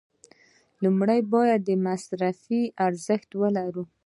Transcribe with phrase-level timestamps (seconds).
[0.83, 3.83] لومړی باید مصرفي ارزښت ولري.